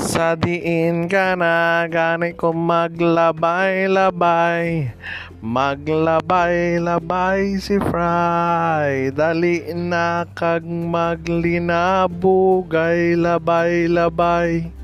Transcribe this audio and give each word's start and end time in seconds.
Sa 0.00 0.32
diin 0.32 1.12
ka 1.12 1.36
na 1.36 1.84
gani 1.84 2.32
ko 2.32 2.56
maglabay-labay. 2.56 4.88
Maglabay-labay 5.44 7.60
si 7.60 7.76
Fry. 7.76 9.12
Dali 9.12 9.60
na 9.76 10.24
kag 10.32 10.64
maglinabugay 10.64 13.12
labay-labay 13.12 14.79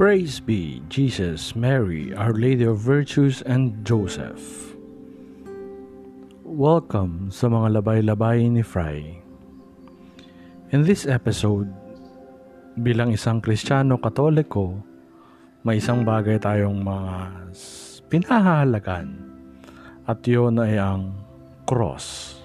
Praise 0.00 0.40
be 0.40 0.80
Jesus, 0.88 1.52
Mary, 1.52 2.16
Our 2.16 2.32
Lady 2.32 2.64
of 2.64 2.80
Virtues, 2.80 3.44
and 3.44 3.84
Joseph. 3.84 4.72
Welcome 6.40 7.28
sa 7.28 7.52
mga 7.52 7.76
labay-labay 7.76 8.48
ni 8.48 8.64
Fry. 8.64 9.20
In 10.72 10.88
this 10.88 11.04
episode, 11.04 11.68
bilang 12.80 13.12
isang 13.12 13.44
Kristiyano 13.44 14.00
Katoliko, 14.00 14.80
may 15.68 15.84
isang 15.84 16.00
bagay 16.00 16.40
tayong 16.40 16.80
mga 16.80 17.16
pinahahalagan 18.08 19.20
at 20.08 20.24
yun 20.24 20.64
ay 20.64 20.80
ang 20.80 21.12
cross. 21.68 22.40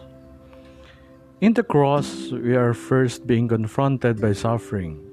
In 1.40 1.56
the 1.56 1.64
cross, 1.64 2.36
we 2.36 2.52
are 2.60 2.76
first 2.76 3.24
being 3.24 3.48
confronted 3.48 4.20
by 4.20 4.36
suffering– 4.36 5.00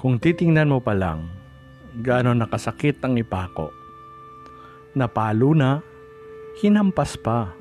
kung 0.00 0.16
titingnan 0.16 0.72
mo 0.72 0.80
pa 0.80 0.96
lang, 0.96 1.28
gaano 2.00 2.32
nakasakit 2.32 3.04
ang 3.04 3.20
ipako. 3.20 3.68
Napalo 4.96 5.52
na, 5.52 5.84
hinampas 6.64 7.20
pa. 7.20 7.52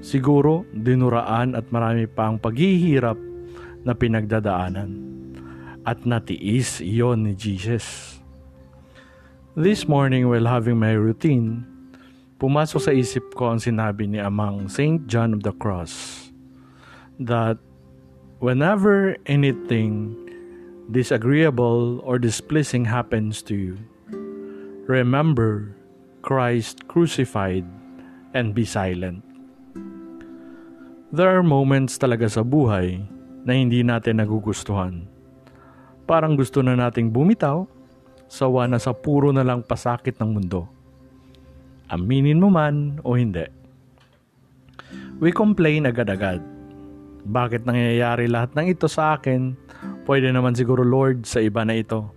Siguro 0.00 0.64
dinuraan 0.72 1.52
at 1.52 1.68
marami 1.68 2.08
pa 2.08 2.32
ang 2.32 2.40
paghihirap 2.40 3.20
na 3.84 3.92
pinagdadaanan. 3.92 5.12
At 5.84 6.08
natiis 6.08 6.80
iyon 6.80 7.28
ni 7.28 7.36
Jesus. 7.36 8.16
This 9.52 9.84
morning 9.84 10.32
while 10.32 10.48
having 10.48 10.80
my 10.80 10.96
routine, 10.96 11.68
pumasok 12.40 12.80
sa 12.80 12.92
isip 12.96 13.36
ko 13.36 13.52
ang 13.52 13.60
sinabi 13.60 14.08
ni 14.08 14.16
amang 14.16 14.72
St. 14.72 15.04
John 15.04 15.36
of 15.36 15.44
the 15.44 15.52
Cross 15.52 16.24
that 17.20 17.60
whenever 18.40 19.20
anything 19.28 20.16
disagreeable 20.88 22.00
or 22.00 22.16
displeasing 22.16 22.88
happens 22.88 23.44
to 23.44 23.52
you, 23.52 23.74
remember 24.88 25.76
Christ 26.24 26.88
crucified 26.88 27.68
and 28.32 28.56
be 28.56 28.64
silent. 28.64 29.20
There 31.10 31.28
are 31.28 31.42
moments 31.42 31.98
talaga 31.98 32.30
sa 32.30 32.46
buhay 32.46 33.02
na 33.44 33.52
hindi 33.52 33.82
natin 33.82 34.22
nagugustuhan. 34.22 35.10
Parang 36.06 36.38
gusto 36.38 36.62
na 36.62 36.78
nating 36.78 37.10
bumitaw, 37.10 37.66
sawa 38.30 38.70
na 38.70 38.78
sa 38.78 38.94
puro 38.94 39.34
na 39.34 39.42
lang 39.42 39.66
pasakit 39.66 40.16
ng 40.22 40.30
mundo. 40.30 40.70
Aminin 41.90 42.38
mo 42.38 42.46
man 42.46 43.02
o 43.02 43.18
hindi. 43.18 43.42
We 45.18 45.34
complain 45.34 45.90
agad-agad. 45.90 46.38
Bakit 47.26 47.66
nangyayari 47.66 48.30
lahat 48.30 48.54
ng 48.54 48.70
ito 48.70 48.86
sa 48.86 49.18
akin 49.18 49.58
Pwede 50.10 50.34
naman 50.34 50.58
siguro 50.58 50.82
Lord 50.82 51.22
sa 51.22 51.38
iba 51.38 51.62
na 51.62 51.78
ito. 51.78 52.10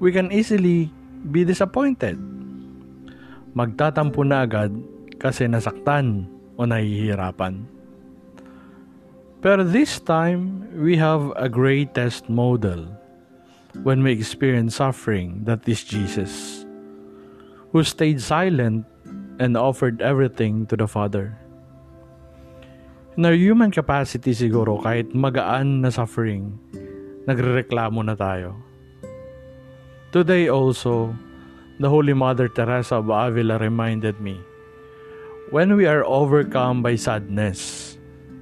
We 0.00 0.08
can 0.08 0.32
easily 0.32 0.88
be 1.28 1.44
disappointed. 1.44 2.16
Magtatampo 3.52 4.24
na 4.24 4.48
agad 4.48 4.72
kasi 5.20 5.44
nasaktan 5.44 6.24
o 6.56 6.64
nahihirapan. 6.64 7.68
Pero 9.44 9.68
this 9.68 10.00
time, 10.00 10.64
we 10.80 10.96
have 10.96 11.28
a 11.36 11.44
greatest 11.44 12.32
model 12.32 12.88
when 13.84 14.00
we 14.00 14.16
experience 14.16 14.80
suffering 14.80 15.44
that 15.44 15.68
is 15.68 15.84
Jesus, 15.84 16.64
who 17.76 17.84
stayed 17.84 18.24
silent 18.24 18.88
and 19.36 19.60
offered 19.60 20.00
everything 20.00 20.64
to 20.64 20.74
the 20.80 20.88
Father. 20.88 21.36
In 23.18 23.26
our 23.26 23.34
human 23.34 23.74
capacity 23.74 24.30
siguro 24.30 24.78
kahit 24.78 25.10
magaan 25.10 25.82
na 25.82 25.90
suffering, 25.90 26.54
nagrereklamo 27.28 28.00
na 28.00 28.16
tayo. 28.16 28.56
Today 30.08 30.48
also, 30.48 31.12
the 31.76 31.92
Holy 31.92 32.16
Mother 32.16 32.48
Teresa 32.48 32.96
of 32.96 33.12
Avila 33.12 33.60
reminded 33.60 34.16
me, 34.24 34.40
when 35.52 35.76
we 35.76 35.84
are 35.84 36.00
overcome 36.08 36.80
by 36.80 36.96
sadness, 36.96 37.94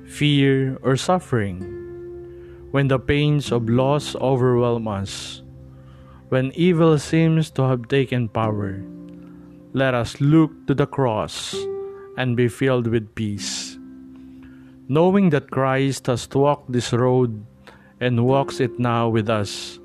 fear, 0.06 0.78
or 0.86 0.94
suffering, 0.94 1.66
when 2.70 2.86
the 2.86 3.02
pains 3.02 3.50
of 3.50 3.66
loss 3.66 4.14
overwhelm 4.22 4.86
us, 4.86 5.42
when 6.30 6.54
evil 6.54 6.94
seems 7.02 7.50
to 7.50 7.66
have 7.66 7.90
taken 7.90 8.30
power, 8.30 8.78
let 9.74 9.94
us 9.98 10.22
look 10.22 10.54
to 10.70 10.74
the 10.74 10.86
cross 10.86 11.58
and 12.14 12.38
be 12.38 12.46
filled 12.46 12.86
with 12.86 13.10
peace 13.18 13.76
knowing 14.88 15.30
that 15.30 15.50
Christ 15.50 16.06
has 16.06 16.28
walked 16.30 16.70
this 16.70 16.92
road 16.92 17.44
and 18.00 18.26
walks 18.26 18.60
it 18.60 18.78
now 18.78 19.08
with 19.08 19.28
us 19.28 19.78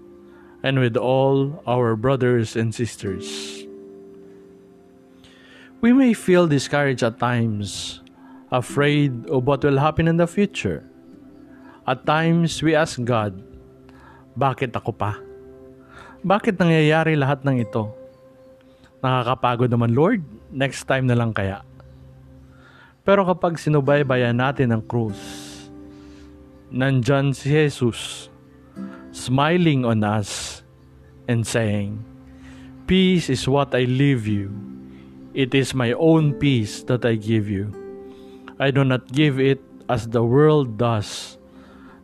and 0.63 0.79
with 0.79 0.97
all 0.97 1.61
our 1.65 1.95
brothers 1.95 2.55
and 2.55 2.73
sisters. 2.73 3.63
We 5.81 5.93
may 5.93 6.13
feel 6.13 6.45
discouraged 6.45 7.01
at 7.01 7.17
times, 7.17 8.01
afraid 8.53 9.25
of 9.29 9.47
what 9.49 9.65
will 9.65 9.81
happen 9.81 10.07
in 10.07 10.17
the 10.17 10.29
future. 10.29 10.85
At 11.87 12.05
times, 12.05 12.61
we 12.61 12.77
ask 12.77 13.01
God, 13.01 13.41
Bakit 14.37 14.71
ako 14.77 14.95
pa? 14.95 15.19
Bakit 16.23 16.55
nangyayari 16.55 17.19
lahat 17.19 17.43
ng 17.43 17.65
ito? 17.65 17.91
Nakakapagod 19.03 19.67
naman, 19.67 19.91
Lord. 19.91 20.21
Next 20.53 20.85
time 20.85 21.09
na 21.09 21.17
lang 21.17 21.33
kaya. 21.33 21.65
Pero 23.01 23.25
kapag 23.25 23.57
sinubaybayan 23.57 24.37
natin 24.37 24.71
ang 24.71 24.83
krus, 24.85 25.17
nandyan 26.71 27.35
si 27.35 27.51
Jesus, 27.51 28.31
smiling 29.11 29.83
on 29.83 30.03
us 30.03 30.63
and 31.27 31.45
saying, 31.45 31.99
Peace 32.87 33.29
is 33.29 33.47
what 33.47 33.75
I 33.75 33.83
leave 33.83 34.27
you. 34.27 34.51
It 35.33 35.55
is 35.55 35.75
my 35.75 35.93
own 35.93 36.33
peace 36.35 36.83
that 36.91 37.05
I 37.05 37.15
give 37.15 37.47
you. 37.47 37.71
I 38.59 38.71
do 38.71 38.83
not 38.83 39.11
give 39.11 39.39
it 39.39 39.59
as 39.87 40.07
the 40.07 40.23
world 40.23 40.77
does. 40.77 41.37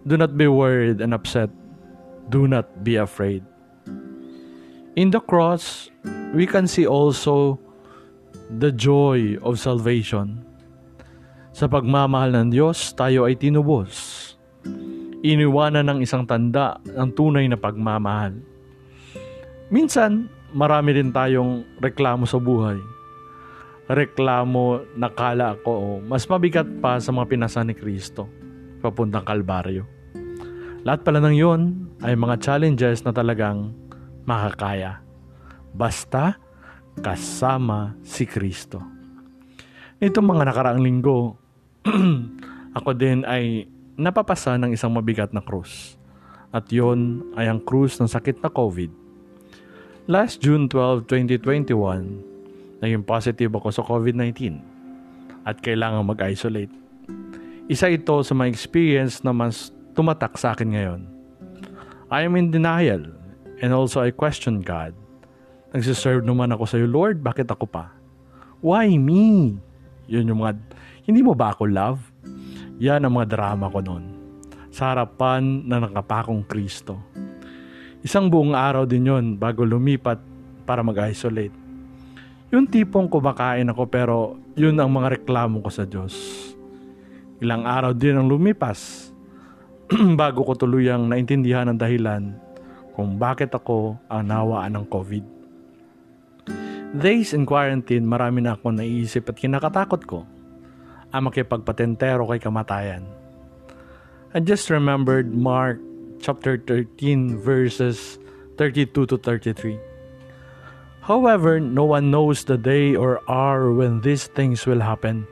Do 0.08 0.16
not 0.16 0.38
be 0.38 0.48
worried 0.48 1.02
and 1.02 1.14
upset. 1.14 1.50
Do 2.30 2.48
not 2.48 2.84
be 2.84 2.96
afraid. 2.96 3.44
In 4.96 5.12
the 5.12 5.20
cross, 5.20 5.92
we 6.34 6.48
can 6.48 6.68
see 6.68 6.88
also 6.88 7.60
the 8.50 8.72
joy 8.72 9.36
of 9.44 9.60
salvation 9.60 10.48
sa 11.58 11.66
pagmamahal 11.66 12.38
ng 12.38 12.50
Diyos, 12.54 12.94
tayo 12.94 13.26
ay 13.26 13.34
tinubos. 13.34 14.27
Iniwanan 15.26 15.90
ng 15.90 16.00
isang 16.06 16.24
tanda 16.30 16.78
ang 16.94 17.12
tunay 17.12 17.50
na 17.50 17.58
pagmamahal. 17.58 18.38
Minsan, 19.68 20.32
marami 20.56 20.96
rin 20.96 21.12
tayong 21.12 21.82
reklamo 21.84 22.24
sa 22.24 22.40
buhay. 22.40 22.80
Reklamo 23.88 24.84
na 25.00 25.08
kala 25.08 25.56
ko 25.64 26.04
mas 26.04 26.28
mabigat 26.28 26.68
pa 26.84 27.00
sa 27.00 27.12
mga 27.16 27.26
pinasa 27.28 27.64
ni 27.64 27.72
Kristo 27.72 28.28
papuntang 28.84 29.24
Kalbaryo. 29.24 29.84
Lahat 30.88 31.04
pala 31.04 31.20
ng 31.20 31.36
yon 31.36 31.62
ay 32.04 32.16
mga 32.16 32.40
challenges 32.40 33.04
na 33.04 33.12
talagang 33.12 33.76
makakaya. 34.24 35.04
Basta 35.76 36.40
kasama 37.04 37.98
si 38.06 38.24
Kristo. 38.24 38.80
Itong 39.98 40.30
mga 40.30 40.48
nakaraang 40.48 40.82
linggo, 40.82 41.36
ako 42.78 42.90
din 42.94 43.26
ay 43.26 43.66
napapasa 43.98 44.54
ng 44.62 44.78
isang 44.78 44.94
mabigat 44.94 45.34
na 45.34 45.42
krus. 45.42 45.98
At 46.54 46.70
yon 46.70 47.34
ay 47.34 47.50
ang 47.50 47.60
krus 47.60 47.98
ng 47.98 48.06
sakit 48.06 48.40
na 48.46 48.54
COVID. 48.54 48.94
Last 50.08 50.40
June 50.40 50.70
12, 50.70 51.10
2021, 51.10 52.80
naging 52.80 53.04
positive 53.04 53.52
ako 53.58 53.74
sa 53.74 53.84
COVID-19 53.84 54.62
at 55.44 55.60
kailangan 55.60 56.08
mag-isolate. 56.08 56.72
Isa 57.68 57.92
ito 57.92 58.24
sa 58.24 58.32
mga 58.32 58.48
experience 58.48 59.26
na 59.26 59.36
mas 59.36 59.76
tumatak 59.92 60.40
sa 60.40 60.56
akin 60.56 60.72
ngayon. 60.72 61.02
I 62.08 62.24
am 62.24 62.40
in 62.40 62.54
denial 62.54 63.04
and 63.60 63.76
also 63.76 64.00
I 64.00 64.16
question 64.16 64.64
God. 64.64 64.96
Nagsiserve 65.76 66.24
naman 66.24 66.54
ako 66.56 66.64
sa 66.64 66.80
iyo, 66.80 66.88
Lord, 66.88 67.20
bakit 67.20 67.52
ako 67.52 67.68
pa? 67.68 67.92
Why 68.64 68.96
me? 68.96 69.60
Yun 70.08 70.32
yung 70.32 70.40
mga 70.40 70.56
hindi 71.04 71.20
mo 71.20 71.36
ba 71.36 71.52
ako 71.52 71.68
love? 71.68 72.00
Yan 72.78 73.02
ang 73.02 73.18
mga 73.18 73.34
drama 73.34 73.74
ko 73.74 73.82
noon. 73.82 74.06
Sa 74.70 74.94
harapan 74.94 75.66
na 75.66 75.82
nakapakong 75.82 76.46
Kristo. 76.46 77.02
Isang 78.06 78.30
buong 78.30 78.54
araw 78.54 78.86
din 78.86 79.10
yon 79.10 79.26
bago 79.34 79.66
lumipat 79.66 80.22
para 80.70 80.86
mag-isolate. 80.86 81.56
Yung 82.54 82.70
tipong 82.70 83.10
kumakain 83.10 83.66
ako 83.74 83.84
pero 83.90 84.38
yun 84.54 84.78
ang 84.78 84.94
mga 84.94 85.18
reklamo 85.18 85.66
ko 85.66 85.70
sa 85.74 85.90
Diyos. 85.90 86.14
Ilang 87.42 87.66
araw 87.66 87.98
din 87.98 88.22
ang 88.22 88.30
lumipas 88.30 89.10
bago 90.22 90.46
ko 90.46 90.54
tuluyang 90.54 91.10
naintindihan 91.10 91.66
ang 91.66 91.82
dahilan 91.82 92.38
kung 92.94 93.18
bakit 93.18 93.50
ako 93.58 93.98
ang 94.06 94.22
nawaan 94.30 94.78
ng 94.78 94.86
COVID. 94.86 95.26
Days 96.94 97.34
in 97.34 97.50
quarantine, 97.50 98.06
marami 98.06 98.46
na 98.46 98.54
akong 98.54 98.78
naiisip 98.78 99.34
at 99.34 99.36
kinakatakot 99.42 100.02
ko 100.06 100.37
ang 101.14 101.32
makipagpatentero 101.32 102.28
kay 102.28 102.40
kamatayan. 102.40 103.04
I 104.36 104.40
just 104.44 104.70
remembered 104.70 105.32
Mark 105.32 105.80
chapter 106.20 106.60
13 106.60 107.40
verses 107.40 108.20
32 108.60 109.06
to 109.06 109.18
33. 109.18 109.80
However, 111.08 111.60
no 111.60 111.86
one 111.86 112.12
knows 112.12 112.44
the 112.44 112.58
day 112.60 112.92
or 112.92 113.24
hour 113.32 113.72
when 113.72 114.02
these 114.02 114.28
things 114.28 114.68
will 114.68 114.84
happen. 114.84 115.24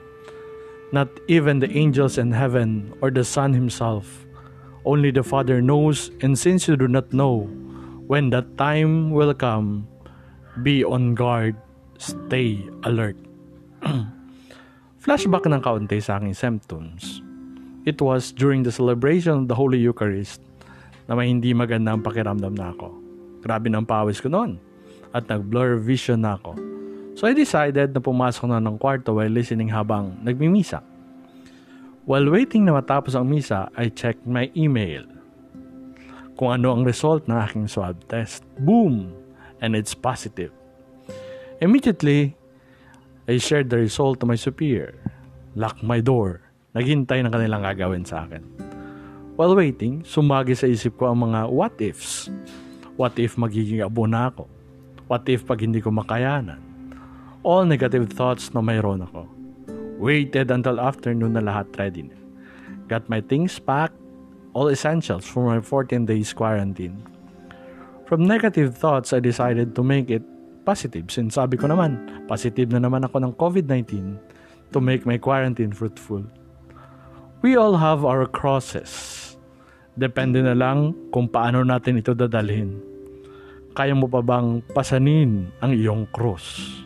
Not 0.96 1.12
even 1.28 1.60
the 1.60 1.68
angels 1.68 2.18
in 2.18 2.32
heaven 2.32 2.96
or 3.02 3.12
the 3.12 3.28
Son 3.28 3.52
himself. 3.52 4.26
Only 4.86 5.12
the 5.12 5.26
Father 5.26 5.60
knows, 5.60 6.12
and 6.22 6.40
since 6.40 6.70
you 6.70 6.78
do 6.78 6.88
not 6.88 7.12
know 7.12 7.50
when 8.08 8.30
that 8.30 8.56
time 8.56 9.12
will 9.12 9.34
come, 9.34 9.90
be 10.64 10.86
on 10.86 11.16
guard, 11.16 11.58
stay 11.98 12.64
alert. 12.86 13.18
Flashback 15.06 15.46
ng 15.46 15.62
kaunti 15.62 16.02
sa 16.02 16.18
aking 16.18 16.34
symptoms. 16.34 17.22
It 17.86 18.02
was 18.02 18.34
during 18.34 18.66
the 18.66 18.74
celebration 18.74 19.38
of 19.38 19.46
the 19.46 19.54
Holy 19.54 19.78
Eucharist 19.78 20.42
na 21.06 21.14
may 21.14 21.30
hindi 21.30 21.54
maganda 21.54 21.94
ang 21.94 22.02
pakiramdam 22.02 22.58
na 22.58 22.74
ako. 22.74 22.90
Grabe 23.46 23.70
ng 23.70 23.86
pawis 23.86 24.18
ko 24.18 24.34
noon 24.34 24.58
at 25.14 25.30
nag-blur 25.30 25.78
vision 25.78 26.26
na 26.26 26.42
ako. 26.42 26.58
So 27.14 27.30
I 27.30 27.38
decided 27.38 27.94
na 27.94 28.02
pumasok 28.02 28.50
na 28.50 28.58
ng 28.58 28.82
kwarto 28.82 29.14
while 29.22 29.30
listening 29.30 29.70
habang 29.70 30.18
nagmimisa. 30.26 30.82
While 32.10 32.26
waiting 32.34 32.66
na 32.66 32.74
matapos 32.74 33.14
ang 33.14 33.30
misa, 33.30 33.70
I 33.78 33.94
checked 33.94 34.26
my 34.26 34.50
email. 34.58 35.06
Kung 36.34 36.50
ano 36.50 36.74
ang 36.74 36.82
result 36.82 37.30
ng 37.30 37.38
aking 37.46 37.70
swab 37.70 38.02
test. 38.10 38.42
Boom! 38.58 39.14
And 39.62 39.78
it's 39.78 39.94
positive. 39.94 40.50
Immediately, 41.62 42.34
I 43.26 43.42
shared 43.42 43.74
the 43.74 43.82
result 43.82 44.22
to 44.22 44.30
my 44.30 44.38
superior. 44.38 44.94
Lock 45.58 45.82
my 45.82 45.98
door. 45.98 46.46
Naghintay 46.78 47.26
ng 47.26 47.34
kanilang 47.34 47.66
gagawin 47.66 48.06
sa 48.06 48.30
akin. 48.30 48.46
While 49.34 49.58
waiting, 49.58 50.06
sumagi 50.06 50.54
sa 50.54 50.70
isip 50.70 51.02
ko 51.02 51.10
ang 51.10 51.26
mga 51.26 51.50
what 51.50 51.74
ifs. 51.82 52.30
What 53.02 53.18
if 53.18 53.34
magiging 53.34 53.82
abo 53.82 54.06
na 54.06 54.30
ako? 54.30 54.46
What 55.10 55.26
if 55.26 55.42
pag 55.42 55.66
hindi 55.66 55.82
ko 55.82 55.90
makayanan? 55.90 56.62
All 57.42 57.66
negative 57.66 58.14
thoughts 58.14 58.54
na 58.54 58.62
mayroon 58.62 59.10
ako. 59.10 59.26
Waited 59.98 60.54
until 60.54 60.78
afternoon 60.78 61.34
na 61.34 61.42
lahat 61.42 61.66
ready 61.82 62.06
na. 62.06 62.18
Got 62.86 63.10
my 63.10 63.26
things 63.26 63.58
packed, 63.58 63.98
all 64.54 64.70
essentials 64.70 65.26
for 65.26 65.50
my 65.50 65.58
14 65.66 66.06
days 66.06 66.30
quarantine. 66.30 67.02
From 68.06 68.30
negative 68.30 68.78
thoughts, 68.78 69.18
I 69.18 69.20
decided 69.20 69.74
to 69.74 69.82
make 69.82 70.14
it 70.14 70.22
positive 70.66 71.14
since 71.14 71.38
sabi 71.38 71.56
ko 71.56 71.70
naman, 71.70 72.26
positive 72.26 72.74
na 72.74 72.82
naman 72.82 73.06
ako 73.06 73.22
ng 73.22 73.34
COVID-19 73.38 74.18
to 74.74 74.82
make 74.82 75.06
my 75.06 75.22
quarantine 75.22 75.72
fruitful. 75.72 76.26
We 77.46 77.54
all 77.54 77.78
have 77.78 78.02
our 78.02 78.26
crosses. 78.26 79.22
Depende 79.94 80.42
na 80.42 80.58
lang 80.58 80.98
kung 81.14 81.30
paano 81.30 81.62
natin 81.62 82.02
ito 82.02 82.18
dadalhin 82.18 82.96
kaya 83.76 83.92
mo 83.92 84.08
pa 84.08 84.24
bang 84.24 84.64
pasanin 84.72 85.52
ang 85.60 85.76
iyong 85.76 86.08
cross? 86.16 86.80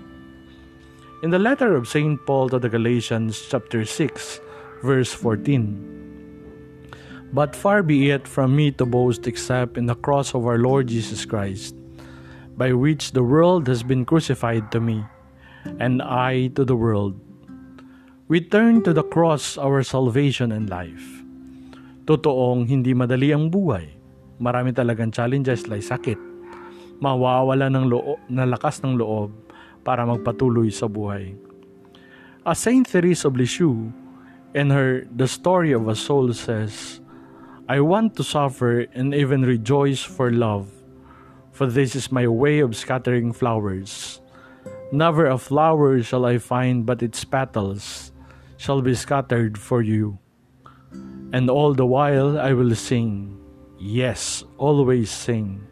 In 1.21 1.29
the 1.29 1.37
letter 1.37 1.77
of 1.77 1.85
St. 1.85 2.17
Paul 2.25 2.49
to 2.49 2.57
the 2.57 2.65
Galatians 2.65 3.45
chapter 3.45 3.85
6 3.85 4.41
verse 4.81 5.13
14 5.13 7.29
But 7.29 7.53
far 7.53 7.85
be 7.85 8.09
it 8.09 8.25
from 8.25 8.57
me 8.57 8.73
to 8.81 8.89
boast 8.89 9.29
except 9.29 9.77
in 9.77 9.85
the 9.85 9.93
cross 9.93 10.33
of 10.33 10.49
our 10.49 10.57
Lord 10.57 10.89
Jesus 10.89 11.29
Christ 11.29 11.77
by 12.59 12.75
which 12.75 13.15
the 13.15 13.23
world 13.23 13.63
has 13.71 13.81
been 13.81 14.03
crucified 14.03 14.67
to 14.75 14.83
me 14.83 15.07
and 15.79 16.03
I 16.03 16.51
to 16.59 16.67
the 16.67 16.75
world 16.75 17.15
We 18.29 18.45
turn 18.45 18.85
to 18.85 18.93
the 18.93 19.01
cross 19.01 19.57
our 19.57 19.81
salvation 19.81 20.53
and 20.53 20.69
life. 20.69 21.01
Totoong 22.05 22.69
hindi 22.69 22.93
madali 22.93 23.33
ang 23.33 23.49
buhay. 23.49 23.89
Marami 24.37 24.69
talagang 24.69 25.09
challenges 25.09 25.65
like 25.65 25.81
sakit, 25.81 26.21
mawawala 27.01 27.73
ng 27.73 27.89
loob, 27.89 28.21
na 28.29 28.45
lakas 28.45 28.85
ng 28.85 29.01
loob 29.01 29.33
para 29.81 30.05
magpatuloy 30.05 30.69
sa 30.69 30.85
buhay. 30.85 31.33
As 32.45 32.61
Saint 32.61 32.85
Therese 32.85 33.25
of 33.25 33.33
Lisieux, 33.33 33.89
in 34.53 34.69
her 34.69 35.09
The 35.09 35.25
Story 35.25 35.73
of 35.73 35.89
a 35.89 35.97
Soul 35.97 36.29
says, 36.37 37.01
I 37.65 37.81
want 37.81 38.13
to 38.21 38.23
suffer 38.23 38.85
and 38.93 39.17
even 39.17 39.41
rejoice 39.41 40.05
for 40.05 40.29
love, 40.29 40.69
for 41.59 41.67
this 41.67 41.91
is 41.91 42.07
my 42.07 42.23
way 42.23 42.63
of 42.63 42.71
scattering 42.71 43.35
flowers. 43.35 44.23
Never 44.95 45.27
a 45.27 45.35
flower 45.35 45.99
shall 45.99 46.23
I 46.23 46.39
find 46.39 46.87
but 46.87 47.03
its 47.03 47.27
petals 47.27 48.15
shall 48.55 48.79
be 48.79 48.95
scattered 48.95 49.59
for 49.59 49.83
you. 49.83 50.23
And 51.35 51.51
all 51.51 51.75
the 51.75 51.83
while 51.83 52.39
I 52.39 52.55
will 52.55 52.71
sing, 52.79 53.35
yes, 53.75 54.47
always 54.55 55.11
sing 55.11 55.67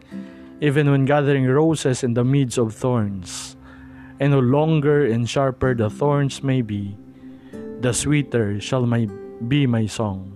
even 0.60 0.92
when 0.92 1.06
gathering 1.06 1.48
roses 1.48 2.04
in 2.04 2.20
the 2.20 2.28
midst 2.28 2.58
of 2.58 2.76
thorns. 2.76 3.56
And 4.20 4.36
no 4.36 4.44
longer 4.44 5.08
and 5.08 5.24
sharper 5.24 5.72
the 5.72 5.88
thorns 5.88 6.44
may 6.44 6.68
be, 6.68 6.98
the 7.80 7.94
sweeter 7.94 8.60
shall 8.60 8.84
my, 8.84 9.08
be 9.48 9.64
my 9.64 9.86
song. 9.86 10.36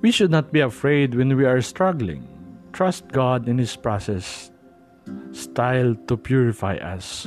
We 0.00 0.08
should 0.08 0.30
not 0.30 0.56
be 0.56 0.60
afraid 0.64 1.12
when 1.12 1.36
we 1.36 1.44
are 1.44 1.60
struggling. 1.60 2.37
Trust 2.78 3.10
God 3.10 3.50
in 3.50 3.58
His 3.58 3.74
process, 3.74 4.54
style 5.34 5.98
to 6.06 6.14
purify 6.14 6.78
us. 6.78 7.26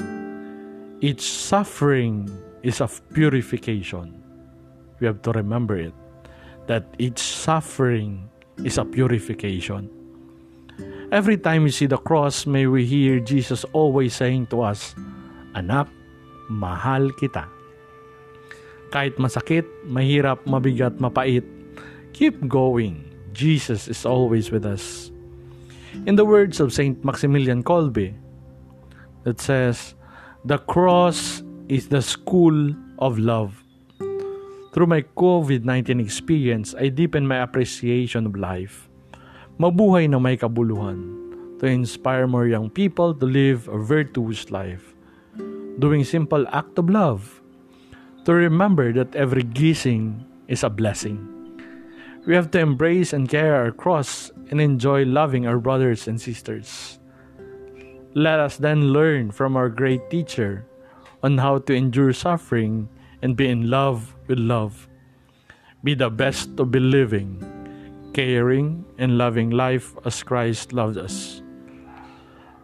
Each 1.03 1.27
suffering 1.27 2.31
is 2.63 2.79
of 2.79 3.03
purification. 3.11 4.15
We 5.03 5.11
have 5.11 5.19
to 5.27 5.35
remember 5.35 5.75
it 5.75 5.91
that 6.71 6.87
each 7.03 7.19
suffering 7.19 8.31
is 8.63 8.79
a 8.79 8.87
purification. 8.87 9.91
Every 11.11 11.35
time 11.35 11.67
we 11.67 11.75
see 11.75 11.91
the 11.91 11.99
cross, 11.99 12.47
may 12.47 12.63
we 12.71 12.87
hear 12.87 13.19
Jesus 13.19 13.67
always 13.75 14.15
saying 14.15 14.55
to 14.55 14.63
us, 14.63 14.95
Anak, 15.51 15.91
mahal 16.47 17.11
kita. 17.19 17.43
Kahit 18.95 19.19
masakit, 19.19 19.67
mahirap, 19.83 20.47
mabigat, 20.47 20.95
mapait, 21.03 21.43
keep 22.15 22.39
going. 22.47 23.03
Jesus 23.35 23.91
is 23.91 24.07
always 24.07 24.47
with 24.47 24.63
us. 24.63 25.10
In 26.05 26.15
the 26.15 26.25
words 26.25 26.59
of 26.59 26.73
Saint 26.73 27.03
Maximilian 27.03 27.63
Kolbe, 27.63 28.13
that 29.23 29.39
says, 29.39 29.95
The 30.45 30.57
cross 30.57 31.43
is 31.67 31.87
the 31.87 32.01
school 32.01 32.75
of 32.99 33.19
love. 33.19 33.63
Through 34.73 34.87
my 34.87 35.01
COVID 35.15 35.63
19 35.65 35.99
experience, 35.99 36.73
I 36.75 36.87
deepen 36.87 37.27
my 37.27 37.43
appreciation 37.43 38.25
of 38.25 38.35
life 38.35 38.91
mabuhay 39.61 40.09
na 40.09 40.17
may 40.17 40.33
kabuluhan, 40.33 40.97
to 41.61 41.69
inspire 41.69 42.25
more 42.25 42.49
young 42.49 42.65
people 42.65 43.13
to 43.13 43.29
live 43.29 43.69
a 43.69 43.77
virtuous 43.77 44.49
life, 44.49 44.97
doing 45.77 46.01
simple 46.01 46.49
act 46.49 46.81
of 46.81 46.89
love, 46.89 47.45
to 48.25 48.33
remember 48.33 48.89
that 48.89 49.13
every 49.13 49.45
gising 49.45 50.17
is 50.49 50.65
a 50.65 50.69
blessing. 50.73 51.21
We 52.25 52.33
have 52.33 52.49
to 52.57 52.59
embrace 52.59 53.13
and 53.13 53.29
carry 53.29 53.53
our 53.53 53.69
cross 53.69 54.33
and 54.51 54.61
enjoy 54.61 55.05
loving 55.05 55.47
our 55.47 55.57
brothers 55.57 56.07
and 56.07 56.19
sisters. 56.19 56.99
Let 58.13 58.39
us 58.39 58.57
then 58.57 58.91
learn 58.91 59.31
from 59.31 59.55
our 59.55 59.69
great 59.69 60.09
teacher 60.09 60.65
on 61.23 61.37
how 61.37 61.59
to 61.59 61.73
endure 61.73 62.13
suffering 62.13 62.89
and 63.21 63.35
be 63.35 63.47
in 63.47 63.69
love 63.69 64.13
with 64.27 64.37
love. 64.37 64.87
Be 65.83 65.95
the 65.95 66.09
best 66.09 66.57
to 66.57 66.65
be 66.65 66.79
living 66.79 67.39
caring, 68.13 68.85
and 68.97 69.17
loving 69.17 69.49
life 69.49 69.95
as 70.05 70.23
Christ 70.23 70.73
loved 70.73 70.97
us. 70.97 71.41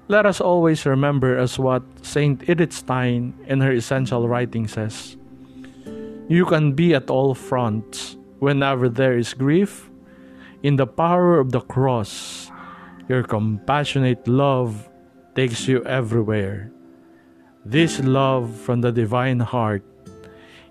Let 0.07 0.25
us 0.25 0.39
always 0.39 0.85
remember 0.85 1.37
as 1.37 1.59
what 1.59 1.83
Saint 2.01 2.49
Edith 2.49 2.71
Stein 2.71 3.33
in 3.47 3.59
her 3.59 3.71
essential 3.71 4.27
writing 4.27 4.67
says 4.67 5.17
You 6.29 6.45
can 6.45 6.73
be 6.73 6.95
at 6.95 7.09
all 7.09 7.33
fronts 7.35 8.15
whenever 8.39 8.87
there 8.87 9.17
is 9.17 9.33
grief. 9.33 9.89
In 10.63 10.75
the 10.75 10.87
power 10.87 11.37
of 11.37 11.51
the 11.51 11.61
cross, 11.61 12.49
your 13.07 13.21
compassionate 13.21 14.27
love 14.27 14.89
takes 15.35 15.67
you 15.67 15.85
everywhere. 15.85 16.73
This 17.63 17.99
love 18.01 18.49
from 18.49 18.81
the 18.81 18.91
divine 18.91 19.39
heart, 19.39 19.83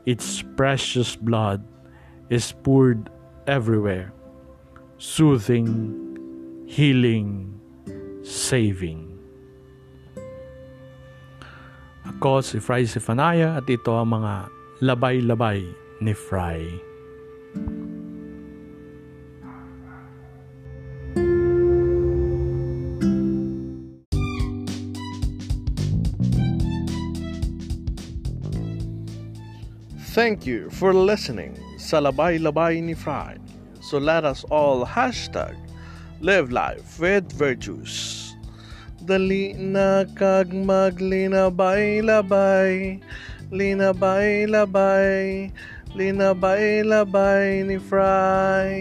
its 0.05 0.43
precious 0.57 1.15
blood, 1.15 1.63
is 2.31 2.51
poured 2.65 3.11
everywhere 3.47 4.13
soothing, 4.99 5.93
healing, 6.65 7.53
saving. 8.25 9.13
Ako 12.17 12.41
si 12.41 12.59
Fry 12.65 12.89
Sifanaya 12.89 13.61
at 13.61 13.69
ito 13.69 13.93
ang 13.93 14.09
mga 14.09 14.49
labay-labay 14.81 15.61
ni 16.01 16.17
Fry. 16.17 16.96
Thank 30.17 30.49
you 30.49 30.73
for 30.73 30.97
listening 30.97 31.61
sa 31.77 32.01
Labay 32.01 32.41
Labay 32.41 32.81
ni 32.81 32.97
Fry. 32.97 33.37
So 33.85 34.01
let 34.01 34.25
us 34.25 34.49
all 34.49 34.81
hashtag 34.81 35.53
live 36.25 36.49
life 36.49 36.97
with 36.97 37.29
virtues. 37.37 38.33
Dali 39.05 39.53
na 39.61 40.09
kag 40.17 40.57
maglinabay-labay, 40.57 43.05
linabay-labay, 43.53 45.53
linabay-labay 45.93 47.69
ni 47.69 47.77
Fry. 47.77 48.73